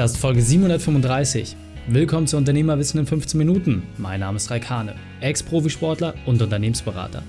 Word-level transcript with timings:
Das 0.00 0.12
ist 0.12 0.16
Folge 0.16 0.40
735. 0.40 1.56
Willkommen 1.88 2.26
zu 2.26 2.38
Unternehmerwissen 2.38 2.98
in 3.00 3.04
15 3.04 3.36
Minuten. 3.36 3.82
Mein 3.98 4.20
Name 4.20 4.38
ist 4.38 4.50
Raikane, 4.50 4.94
Ex-Profisportler 5.20 6.14
und 6.24 6.40
Unternehmensberater. 6.40 7.22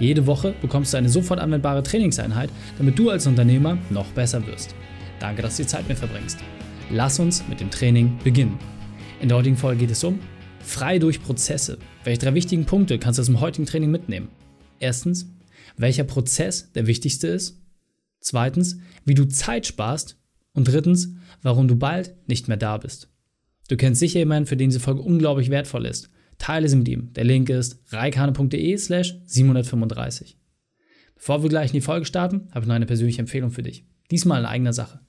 Jede 0.00 0.26
Woche 0.26 0.52
bekommst 0.60 0.92
du 0.92 0.96
eine 0.96 1.08
sofort 1.08 1.38
anwendbare 1.38 1.84
Trainingseinheit, 1.84 2.50
damit 2.78 2.98
du 2.98 3.10
als 3.10 3.28
Unternehmer 3.28 3.78
noch 3.90 4.06
besser 4.06 4.44
wirst. 4.44 4.74
Danke, 5.20 5.40
dass 5.40 5.56
du 5.56 5.62
die 5.62 5.68
Zeit 5.68 5.88
mit 5.88 5.98
verbringst. 5.98 6.40
Lass 6.90 7.20
uns 7.20 7.46
mit 7.46 7.60
dem 7.60 7.70
Training 7.70 8.18
beginnen. 8.24 8.58
In 9.20 9.28
der 9.28 9.38
heutigen 9.38 9.56
Folge 9.56 9.82
geht 9.82 9.92
es 9.92 10.02
um 10.02 10.18
frei 10.58 10.98
durch 10.98 11.22
Prozesse. 11.22 11.78
Welche 12.02 12.22
drei 12.22 12.34
wichtigen 12.34 12.64
Punkte 12.64 12.98
kannst 12.98 13.18
du 13.18 13.20
aus 13.20 13.26
dem 13.26 13.38
heutigen 13.38 13.66
Training 13.66 13.92
mitnehmen? 13.92 14.30
Erstens, 14.80 15.30
welcher 15.76 16.02
Prozess 16.02 16.72
der 16.72 16.88
wichtigste 16.88 17.28
ist. 17.28 17.62
Zweitens, 18.18 18.78
wie 19.04 19.14
du 19.14 19.28
Zeit 19.28 19.64
sparst. 19.64 20.16
Und 20.56 20.68
drittens, 20.68 21.12
warum 21.42 21.68
du 21.68 21.76
bald 21.76 22.16
nicht 22.28 22.48
mehr 22.48 22.56
da 22.56 22.78
bist. 22.78 23.10
Du 23.68 23.76
kennst 23.76 24.00
sicher 24.00 24.20
jemanden, 24.20 24.46
für 24.46 24.56
den 24.56 24.70
diese 24.70 24.80
Folge 24.80 25.02
unglaublich 25.02 25.50
wertvoll 25.50 25.84
ist. 25.84 26.08
Teile 26.38 26.66
sie 26.68 26.76
mit 26.76 26.88
ihm. 26.88 27.12
Der 27.12 27.24
Link 27.24 27.50
ist 27.50 27.78
reikane.de 27.90 28.76
slash 28.78 29.16
735. 29.26 30.38
Bevor 31.14 31.42
wir 31.42 31.50
gleich 31.50 31.70
in 31.70 31.76
die 31.76 31.80
Folge 31.82 32.06
starten, 32.06 32.48
habe 32.52 32.60
ich 32.64 32.68
noch 32.68 32.74
eine 32.74 32.86
persönliche 32.86 33.20
Empfehlung 33.20 33.50
für 33.50 33.62
dich. 33.62 33.84
Diesmal 34.10 34.40
in 34.40 34.46
eigener 34.46 34.72
Sache. 34.72 35.00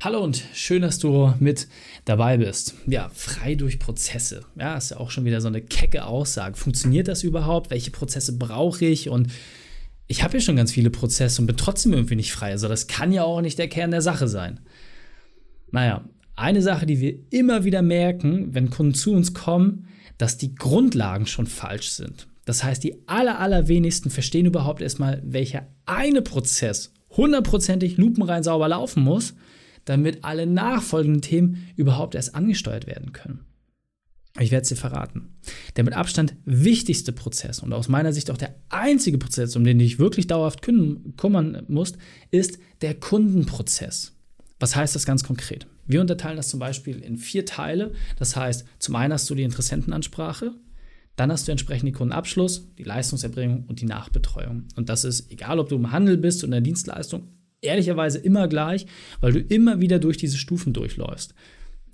Hallo 0.00 0.22
und 0.22 0.44
schön, 0.54 0.82
dass 0.82 1.00
du 1.00 1.34
mit 1.40 1.66
dabei 2.04 2.36
bist. 2.38 2.74
Ja, 2.86 3.10
frei 3.12 3.56
durch 3.56 3.80
Prozesse. 3.80 4.44
Ja, 4.56 4.76
ist 4.76 4.92
ja 4.92 4.98
auch 4.98 5.10
schon 5.10 5.24
wieder 5.24 5.40
so 5.40 5.48
eine 5.48 5.60
kecke 5.60 6.06
Aussage. 6.06 6.56
Funktioniert 6.56 7.08
das 7.08 7.24
überhaupt? 7.24 7.70
Welche 7.70 7.90
Prozesse 7.90 8.38
brauche 8.38 8.84
ich? 8.84 9.08
Und 9.08 9.32
ich 10.10 10.24
habe 10.24 10.34
ja 10.34 10.40
schon 10.40 10.56
ganz 10.56 10.72
viele 10.72 10.90
Prozesse 10.90 11.40
und 11.40 11.46
bin 11.46 11.56
trotzdem 11.56 11.92
irgendwie 11.92 12.16
nicht 12.16 12.32
frei. 12.32 12.50
Also 12.50 12.66
das 12.66 12.88
kann 12.88 13.12
ja 13.12 13.22
auch 13.22 13.40
nicht 13.40 13.58
der 13.58 13.68
Kern 13.68 13.92
der 13.92 14.02
Sache 14.02 14.26
sein. 14.26 14.58
Naja, 15.70 16.04
eine 16.34 16.62
Sache, 16.62 16.84
die 16.84 17.00
wir 17.00 17.14
immer 17.30 17.64
wieder 17.64 17.80
merken, 17.80 18.52
wenn 18.52 18.70
Kunden 18.70 18.94
zu 18.94 19.12
uns 19.12 19.34
kommen, 19.34 19.86
dass 20.18 20.36
die 20.36 20.56
Grundlagen 20.56 21.26
schon 21.26 21.46
falsch 21.46 21.90
sind. 21.90 22.26
Das 22.44 22.64
heißt, 22.64 22.82
die 22.82 23.06
aller, 23.06 23.38
allerwenigsten 23.38 24.10
verstehen 24.10 24.46
überhaupt 24.46 24.82
erstmal, 24.82 25.22
welcher 25.24 25.68
eine 25.86 26.22
Prozess 26.22 26.92
hundertprozentig 27.10 27.96
lupenrein 27.96 28.42
sauber 28.42 28.68
laufen 28.68 29.04
muss 29.04 29.34
damit 29.84 30.24
alle 30.24 30.46
nachfolgenden 30.46 31.22
Themen 31.22 31.68
überhaupt 31.76 32.14
erst 32.14 32.34
angesteuert 32.34 32.86
werden 32.86 33.12
können. 33.12 33.46
Ich 34.38 34.50
werde 34.50 34.62
es 34.62 34.68
dir 34.68 34.76
verraten. 34.76 35.34
Der 35.76 35.84
mit 35.84 35.94
Abstand 35.94 36.36
wichtigste 36.44 37.12
Prozess 37.12 37.60
und 37.60 37.72
aus 37.72 37.88
meiner 37.88 38.12
Sicht 38.12 38.30
auch 38.30 38.36
der 38.36 38.54
einzige 38.68 39.18
Prozess, 39.18 39.56
um 39.56 39.64
den 39.64 39.78
du 39.78 39.84
dich 39.84 39.98
wirklich 39.98 40.28
dauerhaft 40.28 40.62
kümmern 40.62 41.62
musst, 41.68 41.98
ist 42.30 42.58
der 42.80 42.94
Kundenprozess. 42.94 44.12
Was 44.60 44.76
heißt 44.76 44.94
das 44.94 45.06
ganz 45.06 45.24
konkret? 45.24 45.66
Wir 45.86 46.00
unterteilen 46.00 46.36
das 46.36 46.48
zum 46.48 46.60
Beispiel 46.60 47.00
in 47.00 47.16
vier 47.16 47.44
Teile. 47.44 47.92
Das 48.18 48.36
heißt, 48.36 48.64
zum 48.78 48.94
einen 48.94 49.12
hast 49.12 49.28
du 49.28 49.34
die 49.34 49.42
Interessentenansprache, 49.42 50.52
dann 51.16 51.32
hast 51.32 51.48
du 51.48 51.52
entsprechend 51.52 51.88
den 51.88 51.94
Kundenabschluss, 51.94 52.68
die 52.78 52.84
Leistungserbringung 52.84 53.64
und 53.66 53.80
die 53.80 53.86
Nachbetreuung. 53.86 54.68
Und 54.76 54.88
das 54.88 55.04
ist 55.04 55.32
egal, 55.32 55.58
ob 55.58 55.68
du 55.68 55.76
im 55.76 55.90
Handel 55.90 56.16
bist 56.16 56.38
oder 56.38 56.46
in 56.46 56.52
der 56.52 56.60
Dienstleistung, 56.60 57.28
ehrlicherweise 57.60 58.18
immer 58.18 58.48
gleich, 58.48 58.86
weil 59.20 59.32
du 59.32 59.40
immer 59.40 59.80
wieder 59.80 59.98
durch 59.98 60.16
diese 60.16 60.38
Stufen 60.38 60.72
durchläufst. 60.72 61.34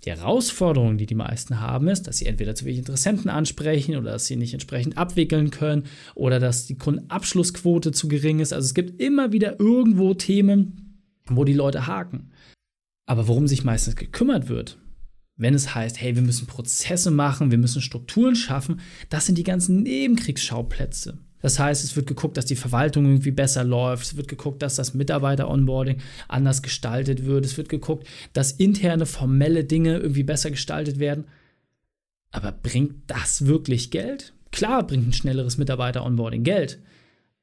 Die 0.04 0.10
Herausforderung, 0.10 0.98
die 0.98 1.06
die 1.06 1.14
meisten 1.14 1.60
haben, 1.60 1.88
ist, 1.88 2.04
dass 2.04 2.18
sie 2.18 2.26
entweder 2.26 2.54
zu 2.54 2.64
wenig 2.64 2.78
Interessenten 2.78 3.28
ansprechen 3.28 3.96
oder 3.96 4.12
dass 4.12 4.26
sie 4.26 4.36
nicht 4.36 4.52
entsprechend 4.52 4.96
abwickeln 4.96 5.50
können 5.50 5.84
oder 6.14 6.38
dass 6.38 6.66
die 6.66 6.76
Kundenabschlussquote 6.76 7.92
zu 7.92 8.06
gering 8.08 8.38
ist. 8.38 8.52
Also 8.52 8.66
es 8.66 8.74
gibt 8.74 9.00
immer 9.00 9.32
wieder 9.32 9.58
irgendwo 9.58 10.14
Themen, 10.14 11.00
wo 11.28 11.44
die 11.44 11.54
Leute 11.54 11.86
haken. 11.86 12.30
Aber 13.06 13.26
worum 13.26 13.46
sich 13.48 13.64
meistens 13.64 13.96
gekümmert 13.96 14.48
wird, 14.48 14.78
wenn 15.36 15.54
es 15.54 15.74
heißt, 15.74 16.00
hey, 16.00 16.14
wir 16.14 16.22
müssen 16.22 16.46
Prozesse 16.46 17.10
machen, 17.10 17.50
wir 17.50 17.58
müssen 17.58 17.82
Strukturen 17.82 18.36
schaffen, 18.36 18.80
das 19.10 19.26
sind 19.26 19.36
die 19.38 19.44
ganzen 19.44 19.82
Nebenkriegsschauplätze. 19.82 21.18
Das 21.42 21.58
heißt, 21.58 21.84
es 21.84 21.96
wird 21.96 22.06
geguckt, 22.06 22.36
dass 22.36 22.46
die 22.46 22.56
Verwaltung 22.56 23.04
irgendwie 23.06 23.30
besser 23.30 23.62
läuft. 23.62 24.04
Es 24.04 24.16
wird 24.16 24.28
geguckt, 24.28 24.62
dass 24.62 24.76
das 24.76 24.94
Mitarbeiter-Onboarding 24.94 25.98
anders 26.28 26.62
gestaltet 26.62 27.26
wird. 27.26 27.44
Es 27.44 27.56
wird 27.56 27.68
geguckt, 27.68 28.06
dass 28.32 28.52
interne 28.52 29.06
formelle 29.06 29.64
Dinge 29.64 29.98
irgendwie 29.98 30.22
besser 30.22 30.50
gestaltet 30.50 30.98
werden. 30.98 31.24
Aber 32.30 32.52
bringt 32.52 32.94
das 33.06 33.46
wirklich 33.46 33.90
Geld? 33.90 34.32
Klar 34.50 34.86
bringt 34.86 35.08
ein 35.08 35.12
schnelleres 35.12 35.58
Mitarbeiter-Onboarding 35.58 36.42
Geld. 36.42 36.80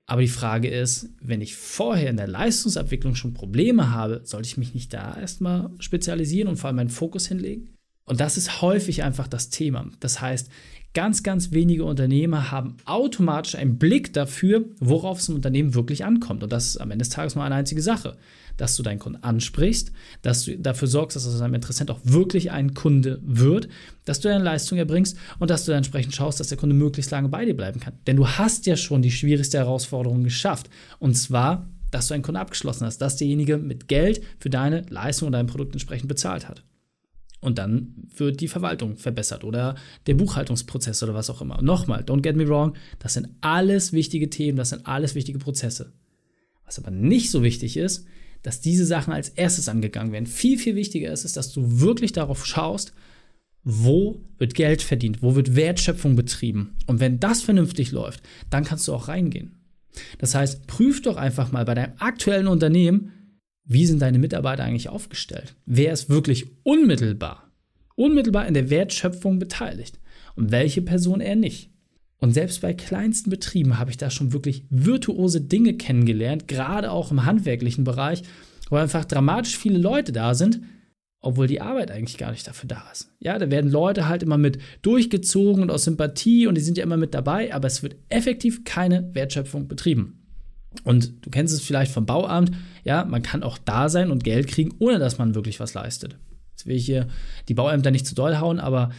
Aber 0.05 0.21
die 0.21 0.27
Frage 0.27 0.67
ist, 0.67 1.09
wenn 1.21 1.41
ich 1.41 1.55
vorher 1.55 2.09
in 2.09 2.17
der 2.17 2.27
Leistungsabwicklung 2.27 3.15
schon 3.15 3.33
Probleme 3.33 3.91
habe, 3.91 4.21
sollte 4.25 4.47
ich 4.47 4.57
mich 4.57 4.73
nicht 4.73 4.93
da 4.93 5.17
erstmal 5.17 5.69
spezialisieren 5.79 6.49
und 6.49 6.57
vor 6.57 6.67
allem 6.67 6.75
meinen 6.75 6.89
Fokus 6.89 7.27
hinlegen? 7.27 7.69
Und 8.05 8.19
das 8.19 8.35
ist 8.35 8.61
häufig 8.61 9.03
einfach 9.03 9.27
das 9.27 9.49
Thema. 9.49 9.89
Das 10.01 10.19
heißt, 10.19 10.49
ganz, 10.93 11.23
ganz 11.23 11.51
wenige 11.51 11.85
Unternehmer 11.85 12.51
haben 12.51 12.77
automatisch 12.85 13.55
einen 13.55 13.77
Blick 13.77 14.13
dafür, 14.13 14.65
worauf 14.79 15.19
es 15.19 15.29
im 15.29 15.35
Unternehmen 15.35 15.73
wirklich 15.73 16.05
ankommt. 16.05 16.43
Und 16.43 16.53
das 16.53 16.67
ist 16.67 16.77
am 16.77 16.91
Ende 16.91 17.03
des 17.03 17.09
Tages 17.09 17.35
nur 17.35 17.43
eine 17.43 17.55
einzige 17.55 17.81
Sache. 17.81 18.15
Dass 18.57 18.75
du 18.75 18.83
deinen 18.83 18.99
Kunden 18.99 19.23
ansprichst, 19.23 19.91
dass 20.21 20.45
du 20.45 20.55
dafür 20.59 20.87
sorgst, 20.87 21.15
dass 21.15 21.27
aus 21.27 21.39
deinem 21.39 21.55
Interessent 21.55 21.89
auch 21.89 21.99
wirklich 22.03 22.51
ein 22.51 22.75
Kunde 22.75 23.19
wird, 23.23 23.67
dass 24.05 24.19
du 24.19 24.29
deine 24.29 24.43
Leistung 24.43 24.77
erbringst 24.77 25.17
und 25.39 25.49
dass 25.49 25.65
du 25.65 25.71
dann 25.71 25.79
entsprechend 25.79 26.13
schaust, 26.13 26.39
dass 26.39 26.49
der 26.49 26.59
Kunde 26.59 26.75
möglichst 26.75 27.09
lange 27.09 27.29
bei 27.29 27.45
dir 27.45 27.57
bleiben 27.57 27.79
kann. 27.79 27.93
Denn 28.05 28.15
du 28.15 28.27
hast 28.27 28.67
ja 28.67 28.77
schon 28.77 29.01
die 29.01 29.09
schwierigste 29.09 29.57
Herausforderung 29.57 30.23
geschafft. 30.23 30.69
Und 30.99 31.15
zwar, 31.15 31.67
dass 31.89 32.07
du 32.07 32.13
einen 32.13 32.21
Kunden 32.21 32.39
abgeschlossen 32.39 32.85
hast, 32.85 32.99
dass 32.99 33.17
derjenige 33.17 33.57
mit 33.57 33.87
Geld 33.87 34.21
für 34.37 34.51
deine 34.51 34.83
Leistung 34.89 35.29
oder 35.29 35.39
dein 35.39 35.47
Produkt 35.47 35.73
entsprechend 35.73 36.07
bezahlt 36.07 36.47
hat. 36.47 36.63
Und 37.43 37.57
dann 37.57 37.93
wird 38.15 38.41
die 38.41 38.47
Verwaltung 38.47 38.97
verbessert 38.97 39.43
oder 39.43 39.75
der 40.07 40.15
Buchhaltungsprozess 40.15 41.03
oder 41.03 41.13
was 41.13 41.29
auch 41.29 41.41
immer. 41.41 41.61
Nochmal, 41.61 42.01
don't 42.01 42.21
get 42.21 42.35
me 42.35 42.47
wrong, 42.47 42.73
das 42.99 43.13
sind 43.13 43.29
alles 43.41 43.93
wichtige 43.93 44.29
Themen, 44.29 44.57
das 44.57 44.69
sind 44.69 44.87
alles 44.87 45.13
wichtige 45.15 45.39
Prozesse. 45.39 45.93
Was 46.65 46.79
aber 46.79 46.91
nicht 46.91 47.29
so 47.29 47.43
wichtig 47.43 47.77
ist, 47.77 48.05
dass 48.41 48.61
diese 48.61 48.85
Sachen 48.85 49.13
als 49.13 49.29
erstes 49.29 49.69
angegangen 49.69 50.11
werden. 50.11 50.25
Viel, 50.25 50.57
viel 50.57 50.75
wichtiger 50.75 51.11
ist 51.11 51.25
es, 51.25 51.33
dass 51.33 51.51
du 51.51 51.81
wirklich 51.81 52.11
darauf 52.11 52.45
schaust, 52.45 52.93
wo 53.63 54.21
wird 54.37 54.55
Geld 54.55 54.81
verdient, 54.81 55.21
wo 55.21 55.35
wird 55.35 55.55
Wertschöpfung 55.55 56.15
betrieben. 56.15 56.75
Und 56.85 56.99
wenn 56.99 57.19
das 57.19 57.41
vernünftig 57.41 57.91
läuft, 57.91 58.21
dann 58.49 58.65
kannst 58.65 58.87
du 58.87 58.93
auch 58.93 59.07
reingehen. 59.07 59.59
Das 60.17 60.35
heißt, 60.35 60.67
prüf 60.67 61.01
doch 61.01 61.15
einfach 61.15 61.51
mal 61.51 61.65
bei 61.65 61.75
deinem 61.75 61.93
aktuellen 61.99 62.47
Unternehmen, 62.47 63.11
wie 63.65 63.85
sind 63.85 64.01
deine 64.01 64.19
Mitarbeiter 64.19 64.63
eigentlich 64.63 64.89
aufgestellt? 64.89 65.55
Wer 65.65 65.93
ist 65.93 66.09
wirklich 66.09 66.47
unmittelbar, 66.63 67.51
unmittelbar 67.95 68.47
in 68.47 68.53
der 68.53 68.69
Wertschöpfung 68.69 69.39
beteiligt 69.39 69.99
und 70.35 70.51
welche 70.51 70.81
Person 70.81 71.21
eher 71.21 71.35
nicht? 71.35 71.71
Und 72.17 72.33
selbst 72.33 72.61
bei 72.61 72.73
kleinsten 72.73 73.29
Betrieben 73.29 73.79
habe 73.79 73.91
ich 73.91 73.97
da 73.97 74.09
schon 74.09 74.31
wirklich 74.31 74.65
virtuose 74.69 75.41
Dinge 75.41 75.73
kennengelernt, 75.73 76.47
gerade 76.47 76.91
auch 76.91 77.11
im 77.11 77.25
handwerklichen 77.25 77.83
Bereich, 77.83 78.23
wo 78.69 78.77
einfach 78.77 79.05
dramatisch 79.05 79.57
viele 79.57 79.77
Leute 79.77 80.13
da 80.13 80.33
sind, 80.33 80.61
obwohl 81.19 81.47
die 81.47 81.61
Arbeit 81.61 81.91
eigentlich 81.91 82.17
gar 82.17 82.31
nicht 82.31 82.47
dafür 82.47 82.67
da 82.67 82.83
ist. 82.91 83.09
Ja, 83.19 83.37
da 83.37 83.49
werden 83.51 83.71
Leute 83.71 84.07
halt 84.07 84.23
immer 84.23 84.37
mit 84.37 84.59
durchgezogen 84.81 85.63
und 85.63 85.71
aus 85.71 85.85
Sympathie 85.85 86.47
und 86.47 86.55
die 86.55 86.61
sind 86.61 86.77
ja 86.77 86.83
immer 86.83 86.97
mit 86.97 87.13
dabei, 87.13 87.53
aber 87.53 87.67
es 87.67 87.83
wird 87.83 87.95
effektiv 88.09 88.63
keine 88.63 89.09
Wertschöpfung 89.13 89.67
betrieben. 89.67 90.19
Und 90.83 91.25
du 91.25 91.29
kennst 91.29 91.53
es 91.53 91.61
vielleicht 91.61 91.91
vom 91.91 92.05
Bauamt, 92.05 92.51
ja, 92.83 93.05
man 93.05 93.23
kann 93.23 93.43
auch 93.43 93.57
da 93.57 93.89
sein 93.89 94.11
und 94.11 94.23
Geld 94.23 94.47
kriegen, 94.47 94.73
ohne 94.79 94.99
dass 94.99 95.17
man 95.17 95.35
wirklich 95.35 95.59
was 95.59 95.73
leistet. 95.73 96.17
Jetzt 96.51 96.65
will 96.65 96.75
ich 96.75 96.85
hier 96.85 97.07
die 97.47 97.53
Bauämter 97.53 97.91
nicht 97.91 98.05
zu 98.05 98.15
doll 98.15 98.37
hauen, 98.37 98.59
aber 98.59 98.91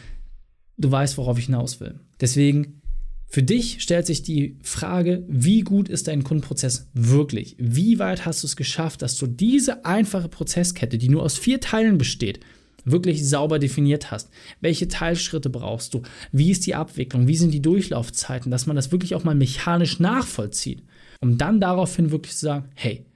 du 0.77 0.91
weißt, 0.91 1.19
worauf 1.19 1.39
ich 1.39 1.47
hinaus 1.47 1.81
will. 1.81 2.01
Deswegen, 2.21 2.81
für 3.27 3.43
dich 3.43 3.83
stellt 3.83 4.07
sich 4.07 4.23
die 4.23 4.59
Frage, 4.63 5.25
wie 5.29 5.61
gut 5.61 5.89
ist 5.89 6.09
dein 6.09 6.25
Kundenprozess 6.25 6.89
wirklich? 6.95 7.57
Wie 7.59 7.99
weit 7.99 8.27
hast 8.27 8.43
du 8.43 8.47
es 8.47 8.57
geschafft, 8.57 9.03
dass 9.03 9.17
du 9.17 9.27
diese 9.27 9.85
einfache 9.85 10.29
Prozesskette, 10.29 10.99
die 10.99 11.09
nur 11.09 11.23
aus 11.23 11.39
vier 11.39 11.61
Teilen 11.61 11.99
besteht, 11.99 12.41
wirklich 12.87 13.27
sauber 13.27 13.59
definiert 13.59 14.11
hast. 14.11 14.29
Welche 14.61 14.89
Teilschritte 14.89 15.49
brauchst 15.49 15.95
du? 15.95 16.03
Wie 16.33 16.51
ist 16.51 16.67
die 16.67 16.75
Abwicklung? 16.75 17.27
Wie 17.27 17.37
sind 17.37 17.55
die 17.55 17.63
Durchlaufzeiten? 17.63 18.51
Dass 18.51 18.67
man 18.67 18.77
das 18.77 18.93
wirklich 18.93 19.15
auch 19.15 19.25
mal 19.25 19.35
mechanisch 19.35 20.01
nachvollzieht 20.01 20.83
um 21.25 21.39
dann 21.39 21.59
daraufhin 21.59 22.11
wirklich 22.11 22.35
zu 22.35 22.45
sagen, 22.47 22.69
hey, 22.75 23.07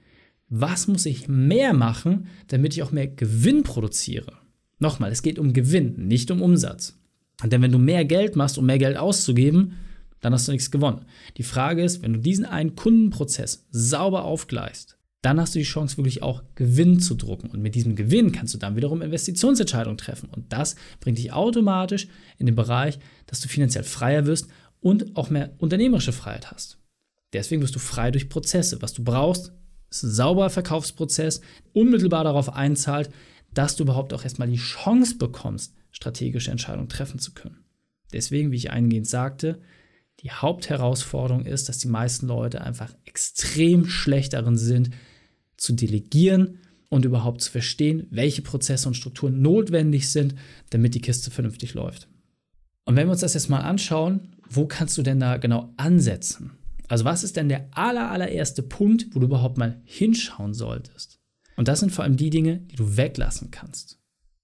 was 0.49 0.87
muss 0.87 1.05
ich 1.05 1.27
mehr 1.27 1.73
machen, 1.73 2.27
damit 2.47 2.73
ich 2.73 2.83
auch 2.83 2.91
mehr 2.91 3.07
Gewinn 3.07 3.63
produziere? 3.63 4.33
Nochmal, 4.79 5.11
es 5.11 5.21
geht 5.21 5.39
um 5.39 5.53
Gewinn, 5.53 6.07
nicht 6.07 6.31
um 6.31 6.41
Umsatz. 6.41 6.97
Denn 7.43 7.61
wenn 7.61 7.71
du 7.71 7.79
mehr 7.79 8.05
Geld 8.05 8.35
machst, 8.35 8.57
um 8.57 8.65
mehr 8.65 8.79
Geld 8.79 8.97
auszugeben, 8.97 9.73
dann 10.21 10.33
hast 10.33 10.47
du 10.47 10.51
nichts 10.51 10.71
gewonnen. 10.71 11.05
Die 11.37 11.43
Frage 11.43 11.83
ist, 11.83 12.01
wenn 12.01 12.13
du 12.13 12.19
diesen 12.19 12.45
einen 12.45 12.75
Kundenprozess 12.75 13.67
sauber 13.71 14.25
aufgleichst, 14.25 14.97
dann 15.21 15.39
hast 15.39 15.53
du 15.53 15.59
die 15.59 15.65
Chance, 15.65 15.97
wirklich 15.97 16.23
auch 16.23 16.43
Gewinn 16.55 16.99
zu 16.99 17.15
drucken. 17.15 17.49
Und 17.49 17.61
mit 17.61 17.75
diesem 17.75 17.95
Gewinn 17.95 18.31
kannst 18.31 18.53
du 18.53 18.57
dann 18.57 18.75
wiederum 18.75 19.01
Investitionsentscheidungen 19.01 19.97
treffen. 19.97 20.29
Und 20.29 20.51
das 20.51 20.75
bringt 20.99 21.17
dich 21.17 21.33
automatisch 21.33 22.07
in 22.37 22.45
den 22.45 22.55
Bereich, 22.55 22.99
dass 23.25 23.41
du 23.41 23.49
finanziell 23.49 23.83
freier 23.83 24.25
wirst 24.25 24.47
und 24.79 25.17
auch 25.17 25.29
mehr 25.29 25.53
unternehmerische 25.57 26.13
Freiheit 26.13 26.51
hast. 26.51 26.77
Deswegen 27.33 27.61
wirst 27.61 27.75
du 27.75 27.79
frei 27.79 28.11
durch 28.11 28.29
Prozesse. 28.29 28.81
Was 28.81 28.93
du 28.93 29.03
brauchst, 29.03 29.51
sauberer 29.89 30.49
Verkaufsprozess, 30.49 31.41
unmittelbar 31.73 32.23
darauf 32.23 32.53
einzahlt, 32.53 33.09
dass 33.53 33.75
du 33.75 33.83
überhaupt 33.83 34.13
auch 34.13 34.23
erstmal 34.23 34.47
die 34.47 34.57
Chance 34.57 35.17
bekommst, 35.17 35.73
strategische 35.91 36.51
Entscheidungen 36.51 36.89
treffen 36.89 37.19
zu 37.19 37.33
können. 37.33 37.63
Deswegen, 38.13 38.51
wie 38.51 38.57
ich 38.57 38.71
eingehend 38.71 39.07
sagte, 39.07 39.59
die 40.21 40.31
Hauptherausforderung 40.31 41.45
ist, 41.45 41.69
dass 41.69 41.77
die 41.77 41.87
meisten 41.87 42.27
Leute 42.27 42.61
einfach 42.61 42.93
extrem 43.05 43.87
schlecht 43.87 44.33
darin 44.33 44.57
sind, 44.57 44.91
zu 45.57 45.73
delegieren 45.73 46.59
und 46.89 47.05
überhaupt 47.05 47.41
zu 47.41 47.51
verstehen, 47.51 48.07
welche 48.09 48.41
Prozesse 48.41 48.87
und 48.87 48.95
Strukturen 48.95 49.41
notwendig 49.41 50.09
sind, 50.09 50.35
damit 50.71 50.95
die 50.95 51.01
Kiste 51.01 51.31
vernünftig 51.31 51.73
läuft. 51.73 52.07
Und 52.85 52.95
wenn 52.95 53.07
wir 53.07 53.11
uns 53.11 53.21
das 53.21 53.35
jetzt 53.35 53.49
mal 53.49 53.61
anschauen, 53.61 54.35
wo 54.49 54.65
kannst 54.65 54.97
du 54.97 55.03
denn 55.03 55.19
da 55.19 55.37
genau 55.37 55.71
ansetzen? 55.77 56.51
Also 56.89 57.05
was 57.05 57.23
ist 57.23 57.37
denn 57.37 57.47
der 57.47 57.69
aller, 57.71 58.11
allererste 58.11 58.63
Punkt, 58.63 59.07
wo 59.11 59.19
du 59.19 59.27
überhaupt 59.27 59.57
mal 59.57 59.79
hinschauen 59.85 60.53
solltest? 60.53 61.19
Und 61.55 61.67
das 61.67 61.79
sind 61.79 61.91
vor 61.91 62.03
allem 62.03 62.17
die 62.17 62.29
Dinge, 62.29 62.57
die 62.71 62.75
du 62.75 62.97
weglassen 62.97 63.51
kannst. 63.51 63.99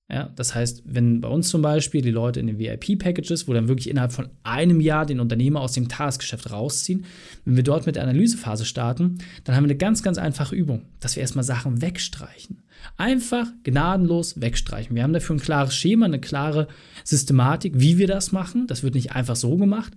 Ja, 0.07 0.29
das 0.35 0.53
heißt, 0.53 0.83
wenn 0.85 1.19
bei 1.19 1.27
uns 1.27 1.49
zum 1.49 1.63
Beispiel 1.63 2.01
die 2.01 2.11
Leute 2.11 2.39
in 2.39 2.45
den 2.45 2.59
VIP-Packages, 2.59 3.47
wo 3.47 3.53
dann 3.53 3.67
wirklich 3.67 3.89
innerhalb 3.89 4.11
von 4.11 4.29
einem 4.43 4.79
Jahr 4.79 5.07
den 5.07 5.19
Unternehmer 5.19 5.61
aus 5.61 5.71
dem 5.71 5.89
Tagesgeschäft 5.89 6.51
rausziehen, 6.51 7.05
wenn 7.43 7.55
wir 7.55 7.63
dort 7.63 7.87
mit 7.87 7.95
der 7.95 8.03
Analysephase 8.03 8.65
starten, 8.65 9.17
dann 9.43 9.55
haben 9.55 9.63
wir 9.63 9.71
eine 9.71 9.77
ganz, 9.77 10.03
ganz 10.03 10.19
einfache 10.19 10.55
Übung, 10.55 10.83
dass 10.99 11.15
wir 11.15 11.21
erstmal 11.21 11.43
Sachen 11.43 11.81
wegstreichen. 11.81 12.61
Einfach 12.97 13.47
gnadenlos 13.63 14.39
wegstreichen. 14.39 14.95
Wir 14.95 15.01
haben 15.01 15.13
dafür 15.13 15.37
ein 15.37 15.41
klares 15.41 15.73
Schema, 15.75 16.05
eine 16.05 16.19
klare 16.19 16.67
Systematik, 17.03 17.73
wie 17.79 17.97
wir 17.97 18.07
das 18.07 18.31
machen. 18.31 18.67
Das 18.67 18.83
wird 18.83 18.93
nicht 18.93 19.13
einfach 19.13 19.35
so 19.35 19.57
gemacht. 19.57 19.93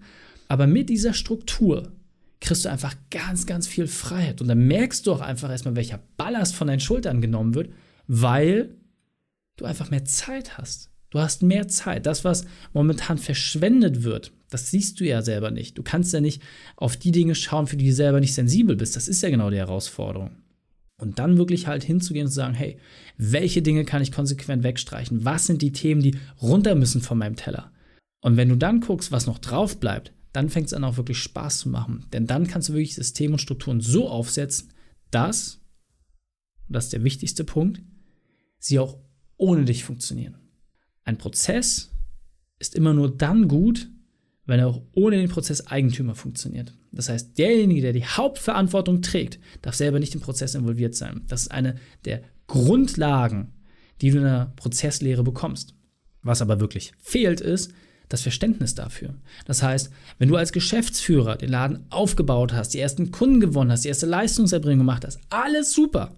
Aber 0.48 0.66
mit 0.66 0.88
dieser 0.88 1.12
Struktur 1.12 1.92
kriegst 2.40 2.64
du 2.64 2.68
einfach 2.68 2.94
ganz, 3.10 3.46
ganz 3.46 3.66
viel 3.66 3.86
Freiheit. 3.86 4.40
Und 4.40 4.48
dann 4.48 4.66
merkst 4.66 5.06
du 5.06 5.12
auch 5.12 5.20
einfach 5.20 5.50
erstmal, 5.50 5.76
welcher 5.76 6.00
Ballast 6.16 6.54
von 6.54 6.68
deinen 6.68 6.80
Schultern 6.80 7.20
genommen 7.20 7.54
wird, 7.54 7.70
weil 8.06 8.76
du 9.56 9.64
einfach 9.64 9.90
mehr 9.90 10.04
Zeit 10.04 10.56
hast. 10.56 10.90
Du 11.10 11.18
hast 11.18 11.42
mehr 11.42 11.68
Zeit. 11.68 12.06
Das, 12.06 12.24
was 12.24 12.44
momentan 12.72 13.18
verschwendet 13.18 14.02
wird, 14.02 14.32
das 14.50 14.70
siehst 14.70 15.00
du 15.00 15.04
ja 15.04 15.22
selber 15.22 15.50
nicht. 15.50 15.78
Du 15.78 15.82
kannst 15.82 16.12
ja 16.12 16.20
nicht 16.20 16.42
auf 16.76 16.96
die 16.96 17.12
Dinge 17.12 17.34
schauen, 17.34 17.66
für 17.66 17.76
die 17.76 17.86
du 17.86 17.94
selber 17.94 18.20
nicht 18.20 18.34
sensibel 18.34 18.76
bist. 18.76 18.94
Das 18.94 19.08
ist 19.08 19.22
ja 19.22 19.30
genau 19.30 19.50
die 19.50 19.56
Herausforderung. 19.56 20.30
Und 21.00 21.18
dann 21.18 21.38
wirklich 21.38 21.66
halt 21.66 21.84
hinzugehen 21.84 22.26
und 22.26 22.30
zu 22.30 22.36
sagen, 22.36 22.54
hey, 22.54 22.78
welche 23.16 23.62
Dinge 23.62 23.84
kann 23.84 24.02
ich 24.02 24.12
konsequent 24.12 24.64
wegstreichen? 24.64 25.24
Was 25.24 25.46
sind 25.46 25.62
die 25.62 25.72
Themen, 25.72 26.02
die 26.02 26.16
runter 26.42 26.74
müssen 26.74 27.00
von 27.00 27.18
meinem 27.18 27.36
Teller? 27.36 27.72
Und 28.20 28.36
wenn 28.36 28.48
du 28.48 28.56
dann 28.56 28.80
guckst, 28.80 29.12
was 29.12 29.26
noch 29.26 29.38
drauf 29.38 29.78
bleibt, 29.78 30.12
dann 30.32 30.50
fängt 30.50 30.66
es 30.66 30.74
an, 30.74 30.84
auch 30.84 30.96
wirklich 30.96 31.18
Spaß 31.18 31.58
zu 31.58 31.68
machen. 31.68 32.06
Denn 32.12 32.26
dann 32.26 32.46
kannst 32.46 32.68
du 32.68 32.74
wirklich 32.74 32.94
Systeme 32.94 33.34
und 33.34 33.38
Strukturen 33.38 33.80
so 33.80 34.08
aufsetzen, 34.08 34.72
dass, 35.10 35.60
und 36.66 36.74
das 36.74 36.84
ist 36.84 36.92
der 36.92 37.04
wichtigste 37.04 37.44
Punkt, 37.44 37.82
sie 38.58 38.78
auch 38.78 38.98
ohne 39.36 39.64
dich 39.64 39.84
funktionieren. 39.84 40.36
Ein 41.04 41.18
Prozess 41.18 41.90
ist 42.58 42.74
immer 42.74 42.92
nur 42.92 43.16
dann 43.16 43.48
gut, 43.48 43.88
wenn 44.44 44.60
er 44.60 44.68
auch 44.68 44.82
ohne 44.92 45.16
den 45.16 45.28
Prozess 45.28 45.66
Eigentümer 45.66 46.14
funktioniert. 46.14 46.74
Das 46.90 47.08
heißt, 47.08 47.38
derjenige, 47.38 47.82
der 47.82 47.92
die 47.92 48.04
Hauptverantwortung 48.04 49.02
trägt, 49.02 49.38
darf 49.62 49.74
selber 49.74 49.98
nicht 49.98 50.14
im 50.14 50.20
Prozess 50.20 50.54
involviert 50.54 50.94
sein. 50.94 51.22
Das 51.28 51.42
ist 51.42 51.50
eine 51.50 51.76
der 52.04 52.22
Grundlagen, 52.46 53.52
die 54.00 54.10
du 54.10 54.18
in 54.18 54.24
der 54.24 54.52
Prozesslehre 54.56 55.22
bekommst. 55.22 55.74
Was 56.22 56.42
aber 56.42 56.60
wirklich 56.60 56.92
fehlt, 56.98 57.40
ist 57.40 57.72
das 58.08 58.22
Verständnis 58.22 58.74
dafür. 58.74 59.14
Das 59.44 59.62
heißt, 59.62 59.90
wenn 60.18 60.28
du 60.28 60.36
als 60.36 60.52
Geschäftsführer 60.52 61.36
den 61.36 61.50
Laden 61.50 61.84
aufgebaut 61.90 62.52
hast, 62.52 62.70
die 62.74 62.80
ersten 62.80 63.10
Kunden 63.10 63.40
gewonnen 63.40 63.70
hast, 63.70 63.84
die 63.84 63.88
erste 63.88 64.06
Leistungserbringung 64.06 64.80
gemacht 64.80 65.04
hast, 65.04 65.20
alles 65.30 65.72
super. 65.72 66.16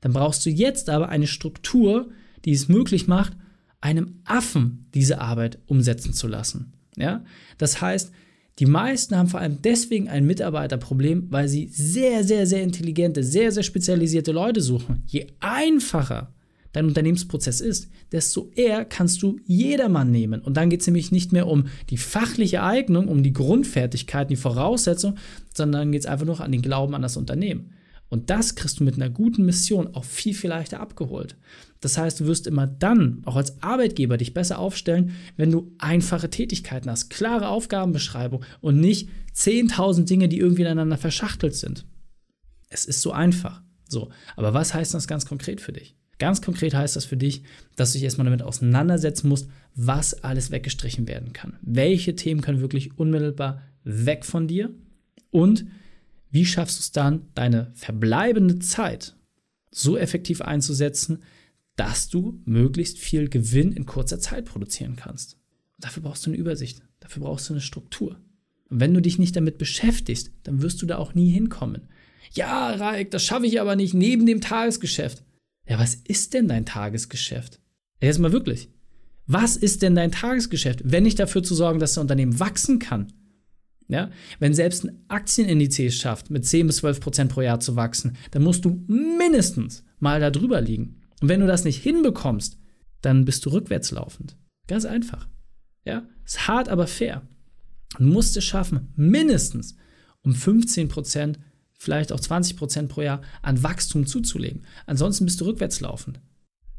Dann 0.00 0.12
brauchst 0.12 0.44
du 0.44 0.50
jetzt 0.50 0.90
aber 0.90 1.08
eine 1.08 1.26
Struktur, 1.26 2.10
die 2.44 2.52
es 2.52 2.68
möglich 2.68 3.08
macht, 3.08 3.32
einem 3.80 4.20
Affen 4.24 4.88
diese 4.94 5.20
Arbeit 5.20 5.58
umsetzen 5.66 6.12
zu 6.12 6.28
lassen. 6.28 6.72
Ja? 6.96 7.24
Das 7.58 7.80
heißt, 7.80 8.12
die 8.58 8.66
meisten 8.66 9.16
haben 9.16 9.28
vor 9.28 9.40
allem 9.40 9.60
deswegen 9.62 10.08
ein 10.08 10.26
Mitarbeiterproblem, 10.26 11.26
weil 11.30 11.48
sie 11.48 11.68
sehr, 11.68 12.24
sehr, 12.24 12.46
sehr 12.46 12.62
intelligente, 12.62 13.22
sehr, 13.22 13.52
sehr 13.52 13.62
spezialisierte 13.62 14.32
Leute 14.32 14.62
suchen. 14.62 15.02
Je 15.06 15.26
einfacher 15.40 16.32
dein 16.76 16.86
Unternehmensprozess 16.86 17.60
ist, 17.62 17.88
desto 18.12 18.50
eher 18.54 18.84
kannst 18.84 19.22
du 19.22 19.40
jedermann 19.46 20.10
nehmen. 20.10 20.42
Und 20.42 20.56
dann 20.58 20.68
geht 20.68 20.82
es 20.82 20.86
nämlich 20.86 21.10
nicht 21.10 21.32
mehr 21.32 21.46
um 21.46 21.68
die 21.88 21.96
fachliche 21.96 22.62
Eignung, 22.62 23.08
um 23.08 23.22
die 23.22 23.32
Grundfertigkeiten, 23.32 24.28
die 24.28 24.40
Voraussetzungen, 24.40 25.18
sondern 25.54 25.90
geht 25.90 26.02
es 26.02 26.06
einfach 26.06 26.26
nur 26.26 26.40
an 26.40 26.52
den 26.52 26.62
Glauben 26.62 26.94
an 26.94 27.02
das 27.02 27.16
Unternehmen. 27.16 27.72
Und 28.08 28.30
das 28.30 28.54
kriegst 28.54 28.78
du 28.78 28.84
mit 28.84 28.96
einer 28.96 29.10
guten 29.10 29.44
Mission 29.44 29.94
auch 29.94 30.04
viel, 30.04 30.34
viel 30.34 30.50
leichter 30.50 30.78
abgeholt. 30.78 31.36
Das 31.80 31.98
heißt, 31.98 32.20
du 32.20 32.26
wirst 32.26 32.46
immer 32.46 32.66
dann, 32.66 33.22
auch 33.24 33.36
als 33.36 33.62
Arbeitgeber, 33.62 34.16
dich 34.16 34.34
besser 34.34 34.58
aufstellen, 34.58 35.12
wenn 35.36 35.50
du 35.50 35.72
einfache 35.78 36.30
Tätigkeiten 36.30 36.90
hast, 36.90 37.08
klare 37.08 37.48
Aufgabenbeschreibung 37.48 38.44
und 38.60 38.78
nicht 38.78 39.08
10.000 39.34 40.04
Dinge, 40.04 40.28
die 40.28 40.38
irgendwie 40.38 40.62
ineinander 40.62 40.98
verschachtelt 40.98 41.54
sind. 41.54 41.86
Es 42.68 42.84
ist 42.84 43.00
so 43.00 43.12
einfach. 43.12 43.62
So, 43.88 44.10
aber 44.36 44.52
was 44.54 44.74
heißt 44.74 44.94
das 44.94 45.08
ganz 45.08 45.26
konkret 45.26 45.60
für 45.60 45.72
dich? 45.72 45.96
Ganz 46.18 46.40
konkret 46.40 46.74
heißt 46.74 46.96
das 46.96 47.04
für 47.04 47.16
dich, 47.16 47.42
dass 47.76 47.92
du 47.92 47.98
dich 47.98 48.04
erstmal 48.04 48.24
damit 48.24 48.42
auseinandersetzen 48.42 49.28
musst, 49.28 49.50
was 49.74 50.22
alles 50.24 50.50
weggestrichen 50.50 51.06
werden 51.06 51.32
kann. 51.32 51.58
Welche 51.60 52.16
Themen 52.16 52.40
können 52.40 52.60
wirklich 52.60 52.98
unmittelbar 52.98 53.62
weg 53.84 54.24
von 54.24 54.48
dir 54.48 54.70
und 55.30 55.66
wie 56.30 56.46
schaffst 56.46 56.78
du 56.78 56.80
es 56.80 56.92
dann, 56.92 57.28
deine 57.34 57.70
verbleibende 57.74 58.58
Zeit 58.58 59.14
so 59.70 59.96
effektiv 59.96 60.40
einzusetzen, 60.40 61.22
dass 61.76 62.08
du 62.08 62.40
möglichst 62.44 62.98
viel 62.98 63.28
Gewinn 63.28 63.72
in 63.72 63.86
kurzer 63.86 64.18
Zeit 64.18 64.46
produzieren 64.46 64.96
kannst? 64.96 65.34
Und 65.76 65.84
dafür 65.84 66.02
brauchst 66.02 66.24
du 66.24 66.30
eine 66.30 66.38
Übersicht, 66.38 66.82
dafür 67.00 67.22
brauchst 67.22 67.48
du 67.48 67.54
eine 67.54 67.60
Struktur. 67.60 68.18
Und 68.68 68.80
wenn 68.80 68.94
du 68.94 69.00
dich 69.00 69.18
nicht 69.18 69.36
damit 69.36 69.58
beschäftigst, 69.58 70.30
dann 70.42 70.62
wirst 70.62 70.80
du 70.82 70.86
da 70.86 70.96
auch 70.96 71.14
nie 71.14 71.30
hinkommen. 71.30 71.88
Ja, 72.32 72.70
Raik, 72.70 73.10
das 73.10 73.24
schaffe 73.24 73.46
ich 73.46 73.60
aber 73.60 73.76
nicht 73.76 73.94
neben 73.94 74.26
dem 74.26 74.40
Tagesgeschäft. 74.40 75.22
Ja, 75.68 75.78
was 75.78 75.94
ist 75.94 76.34
denn 76.34 76.48
dein 76.48 76.64
Tagesgeschäft? 76.66 77.60
Jetzt 78.00 78.18
mal 78.18 78.32
wirklich. 78.32 78.70
Was 79.26 79.56
ist 79.56 79.82
denn 79.82 79.94
dein 79.94 80.12
Tagesgeschäft, 80.12 80.82
wenn 80.84 81.02
nicht 81.02 81.18
dafür 81.18 81.42
zu 81.42 81.54
sorgen, 81.54 81.80
dass 81.80 81.94
das 81.94 82.02
Unternehmen 82.02 82.38
wachsen 82.38 82.78
kann? 82.78 83.12
Ja? 83.88 84.10
Wenn 84.38 84.54
selbst 84.54 84.84
ein 84.84 85.04
Aktienindiz 85.08 85.94
schafft, 85.94 86.30
mit 86.30 86.46
10 86.46 86.68
bis 86.68 86.76
12 86.76 87.00
Prozent 87.00 87.32
pro 87.32 87.40
Jahr 87.40 87.58
zu 87.58 87.74
wachsen, 87.74 88.16
dann 88.30 88.42
musst 88.42 88.64
du 88.64 88.84
mindestens 88.86 89.84
mal 89.98 90.20
da 90.20 90.30
drüber 90.30 90.60
liegen. 90.60 91.02
Und 91.20 91.28
wenn 91.28 91.40
du 91.40 91.46
das 91.46 91.64
nicht 91.64 91.82
hinbekommst, 91.82 92.58
dann 93.00 93.24
bist 93.24 93.44
du 93.46 93.50
rückwärts 93.50 93.90
laufend. 93.90 94.36
Ganz 94.68 94.84
einfach. 94.84 95.28
Ja? 95.84 96.06
Ist 96.24 96.46
hart, 96.46 96.68
aber 96.68 96.86
fair. 96.86 97.26
Du 97.98 98.04
musst 98.04 98.36
es 98.36 98.44
schaffen, 98.44 98.92
mindestens 98.96 99.76
um 100.22 100.34
15 100.34 100.88
Prozent, 100.88 101.38
vielleicht 101.78 102.12
auch 102.12 102.20
20 102.20 102.56
Prozent 102.56 102.88
pro 102.88 103.02
Jahr 103.02 103.22
an 103.42 103.62
Wachstum 103.62 104.06
zuzulegen. 104.06 104.64
Ansonsten 104.86 105.24
bist 105.24 105.40
du 105.40 105.44
rückwärts 105.44 105.80
laufend. 105.80 106.20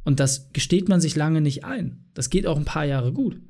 Und 0.03 0.19
das 0.19 0.51
gesteht 0.53 0.89
man 0.89 1.01
sich 1.01 1.15
lange 1.15 1.41
nicht 1.41 1.65
ein. 1.65 2.05
Das 2.13 2.29
geht 2.29 2.47
auch 2.47 2.57
ein 2.57 2.65
paar 2.65 2.85
Jahre 2.85 3.11
gut. 3.11 3.41